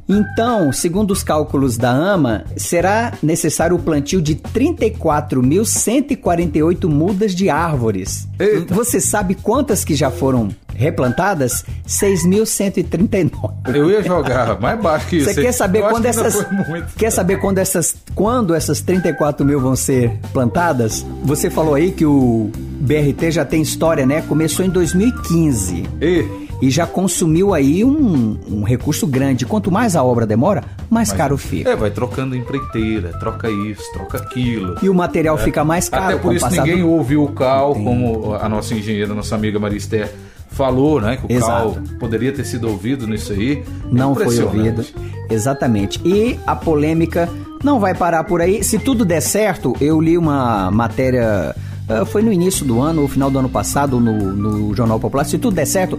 Então, 0.10 0.72
segundo 0.72 1.12
os 1.12 1.22
cálculos 1.22 1.78
da 1.78 1.92
AMA, 1.92 2.46
será 2.56 3.12
necessário 3.22 3.76
o 3.76 3.80
plantio 3.80 4.22
de 4.22 4.36
34.148 4.36 6.88
mudas 6.88 7.36
de 7.36 7.50
árvores. 7.50 8.26
Eita. 8.40 8.74
Você 8.74 9.02
sabe 9.02 9.36
quantas 9.36 9.84
que 9.84 9.94
já 9.96 10.10
foram 10.10 10.48
replantadas? 10.74 11.66
6.139. 11.86 13.52
Eu 13.74 13.92
ia 13.92 14.02
jogar 14.02 14.58
mais 14.62 14.80
baixo 14.80 15.08
que 15.08 15.18
isso. 15.18 15.34
Você 15.34 15.42
quer 15.42 15.52
saber 15.52 15.82
quando 15.90 16.06
essas 16.06 16.48
Quer 16.96 17.12
saber 17.12 17.42
quando 17.42 17.58
essas 17.58 17.94
quando 18.16 18.56
essas 18.56 18.80
34 18.82 19.46
mil 19.46 19.60
vão 19.60 19.76
ser 19.76 20.18
plantadas? 20.32 21.06
Você 21.24 21.50
falou 21.50 21.76
aí 21.76 21.92
que 21.92 22.06
o 22.06 22.50
BRT 22.80 23.32
já 23.32 23.44
tem 23.44 23.62
história, 23.62 24.06
né? 24.06 24.22
Começou 24.22 24.64
em 24.64 24.70
2015. 24.70 25.84
E 26.02 26.47
e 26.62 26.70
já 26.70 26.88
consumiu 26.88 27.54
aí 27.54 27.84
um, 27.84 28.38
um 28.50 28.64
recurso 28.64 29.06
grande. 29.06 29.46
Quanto 29.46 29.72
mais 29.72 29.96
a 29.96 30.04
obra 30.04 30.26
demora, 30.26 30.64
mais 30.90 31.10
Mas, 31.10 31.18
caro 31.18 31.38
fica. 31.38 31.70
É, 31.70 31.76
vai 31.76 31.92
trocando 31.92 32.36
empreiteira, 32.36 33.18
troca 33.20 33.50
isso, 33.50 33.84
troca 33.94 34.18
aquilo. 34.18 34.76
E 34.82 34.90
o 34.90 34.94
material 34.94 35.38
é. 35.38 35.42
fica 35.42 35.64
mais 35.64 35.90
caro. 35.90 36.06
Até 36.06 36.18
por 36.18 36.36
isso 36.36 36.50
ninguém 36.50 36.82
do... 36.82 36.90
ouviu 36.90 37.24
o 37.24 37.32
CAL, 37.32 37.74
como 37.76 38.34
a 38.34 38.50
nossa 38.50 38.74
engenheira, 38.74 39.14
nossa 39.14 39.36
amiga 39.36 39.60
Maristé 39.60 40.12
falou, 40.50 41.00
né? 41.00 41.18
Que 41.18 41.32
o 41.32 41.38
Exato. 41.38 41.74
CAL 41.74 41.84
poderia 42.00 42.32
ter 42.32 42.46
sido 42.46 42.68
ouvido 42.68 43.08
nisso 43.08 43.34
aí. 43.34 43.64
Não 43.92 44.16
foi 44.16 44.42
ouvido. 44.42 44.84
Exatamente. 45.30 46.02
E 46.04 46.40
a 46.48 46.56
polêmica 46.56 47.30
não 47.64 47.80
vai 47.80 47.94
parar 47.94 48.24
por 48.24 48.42
aí. 48.42 48.64
Se 48.64 48.80
tudo 48.80 49.06
der 49.06 49.22
certo, 49.22 49.76
eu 49.80 50.00
li 50.02 50.18
uma 50.18 50.72
matéria. 50.72 51.56
Uh, 51.90 52.06
foi 52.06 52.22
no 52.22 52.34
início 52.34 52.66
do 52.66 52.82
ano, 52.82 53.02
ou 53.02 53.08
final 53.08 53.32
do 53.32 53.40
ano 53.40 53.48
passado, 53.48 54.00
no, 54.00 54.34
no 54.34 54.76
Jornal 54.76 55.00
Popular. 55.00 55.24
Se 55.24 55.38
tudo 55.38 55.56
der 55.56 55.66
certo, 55.66 55.98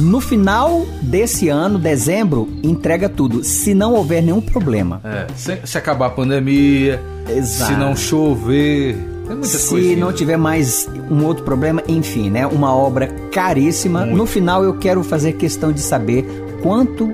no 0.00 0.20
final 0.20 0.86
desse 1.02 1.48
ano, 1.48 1.78
dezembro, 1.78 2.48
entrega 2.62 3.08
tudo, 3.08 3.42
se 3.44 3.74
não 3.74 3.94
houver 3.94 4.22
nenhum 4.22 4.40
problema. 4.40 5.00
É, 5.04 5.26
se, 5.34 5.58
se 5.64 5.78
acabar 5.78 6.06
a 6.06 6.10
pandemia, 6.10 7.00
Exato. 7.28 7.72
se 7.72 7.78
não 7.78 7.96
chover, 7.96 8.96
Se 9.42 9.68
coisinhas. 9.68 9.98
não 9.98 10.12
tiver 10.12 10.36
mais 10.36 10.88
um 11.10 11.24
outro 11.24 11.44
problema, 11.44 11.82
enfim, 11.88 12.30
né? 12.30 12.46
Uma 12.46 12.74
obra 12.74 13.08
caríssima. 13.32 14.00
Muito. 14.00 14.16
No 14.16 14.26
final 14.26 14.62
eu 14.62 14.74
quero 14.78 15.02
fazer 15.02 15.32
questão 15.32 15.72
de 15.72 15.80
saber 15.80 16.24
quanto 16.62 17.10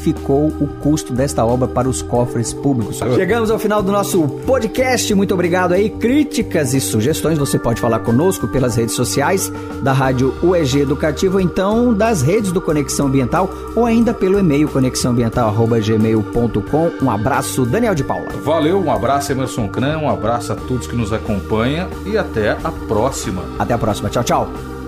ficou 0.00 0.48
o 0.48 0.66
custo 0.80 1.12
desta 1.12 1.44
obra 1.44 1.68
para 1.68 1.88
os 1.88 2.02
cofres 2.02 2.52
públicos. 2.52 2.98
Chegamos 3.14 3.50
ao 3.50 3.58
final 3.58 3.82
do 3.82 3.92
nosso 3.92 4.26
podcast. 4.46 5.14
Muito 5.14 5.34
obrigado 5.34 5.72
aí. 5.72 5.90
Críticas 5.90 6.72
e 6.74 6.80
sugestões 6.80 7.38
você 7.38 7.58
pode 7.58 7.80
falar 7.80 8.00
conosco 8.00 8.48
pelas 8.48 8.76
redes 8.76 8.94
sociais 8.94 9.50
da 9.82 9.92
Rádio 9.92 10.34
UEG 10.42 10.80
Educativo, 10.80 11.34
ou 11.34 11.40
então 11.40 11.94
das 11.94 12.22
redes 12.22 12.50
do 12.52 12.60
Conexão 12.60 13.06
Ambiental, 13.06 13.48
ou 13.76 13.86
ainda 13.86 14.12
pelo 14.14 14.38
e-mail 14.38 14.68
conexãoambiental@gmail.com. 14.68 17.04
Um 17.04 17.10
abraço, 17.10 17.66
Daniel 17.66 17.94
de 17.94 18.04
Paula. 18.04 18.28
Valeu, 18.42 18.80
um 18.80 18.90
abraço, 18.90 19.32
Emerson 19.32 19.68
Cran, 19.68 19.98
um 19.98 20.08
abraço 20.08 20.52
a 20.52 20.56
todos 20.56 20.86
que 20.86 20.96
nos 20.96 21.12
acompanham 21.12 21.88
e 22.06 22.16
até 22.16 22.52
a 22.52 22.72
próxima. 22.88 23.42
Até 23.58 23.74
a 23.74 23.78
próxima. 23.78 24.08
Tchau, 24.08 24.24
tchau. 24.24 24.81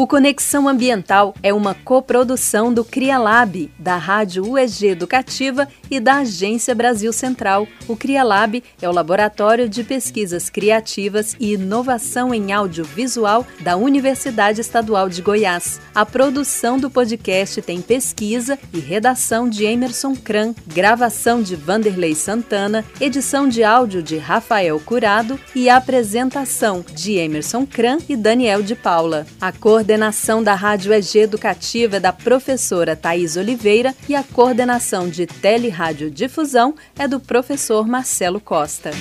O 0.00 0.06
Conexão 0.06 0.66
Ambiental 0.66 1.34
é 1.42 1.52
uma 1.52 1.74
coprodução 1.74 2.72
do 2.72 2.82
CriaLab, 2.82 3.70
da 3.78 3.98
Rádio 3.98 4.48
UEG 4.48 4.86
Educativa 4.86 5.68
e 5.90 6.00
da 6.00 6.20
Agência 6.20 6.74
Brasil 6.74 7.12
Central. 7.12 7.68
O 7.86 7.94
CriaLab 7.94 8.64
é 8.80 8.88
o 8.88 8.92
laboratório 8.92 9.68
de 9.68 9.84
pesquisas 9.84 10.48
criativas 10.48 11.36
e 11.38 11.52
inovação 11.52 12.32
em 12.32 12.50
audiovisual 12.50 13.46
da 13.60 13.76
Universidade 13.76 14.62
Estadual 14.62 15.06
de 15.10 15.20
Goiás. 15.20 15.78
A 15.94 16.06
produção 16.06 16.78
do 16.78 16.88
podcast 16.88 17.60
tem 17.60 17.82
pesquisa 17.82 18.58
e 18.72 18.80
redação 18.80 19.50
de 19.50 19.66
Emerson 19.66 20.16
Kran, 20.16 20.54
gravação 20.66 21.42
de 21.42 21.54
Vanderlei 21.54 22.14
Santana, 22.14 22.86
edição 22.98 23.46
de 23.46 23.62
áudio 23.62 24.02
de 24.02 24.16
Rafael 24.16 24.80
Curado 24.80 25.38
e 25.54 25.68
apresentação 25.68 26.82
de 26.94 27.16
Emerson 27.18 27.66
Kran 27.66 27.98
e 28.08 28.16
Daniel 28.16 28.62
de 28.62 28.74
Paula. 28.74 29.26
A 29.38 29.52
coordenação 29.90 30.40
da 30.40 30.54
Rádio 30.54 30.92
EG 30.92 31.18
Educativa 31.18 31.96
é 31.96 32.00
da 32.00 32.12
professora 32.12 32.94
Thais 32.94 33.36
Oliveira 33.36 33.92
e 34.08 34.14
a 34.14 34.22
coordenação 34.22 35.08
de 35.08 35.26
Telerádio 35.26 36.08
Difusão 36.08 36.76
é 36.96 37.08
do 37.08 37.18
professor 37.18 37.88
Marcelo 37.88 38.40
Costa. 38.40 38.92